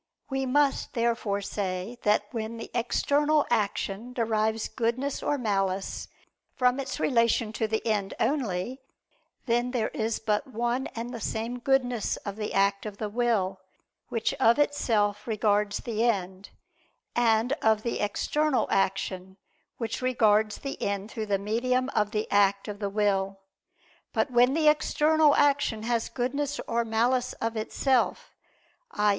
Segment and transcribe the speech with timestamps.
[0.31, 6.07] We must therefore say that when the external action derives goodness or malice
[6.55, 8.81] from its relation to the end only,
[9.45, 13.61] then there is but one and the same goodness of the act of the will
[14.09, 16.49] which of itself regards the end,
[17.15, 19.37] and of the external action,
[19.77, 23.39] which regards the end through the medium of the act of the will.
[24.13, 28.33] But when the external action has goodness or malice of itself,
[28.89, 29.09] i.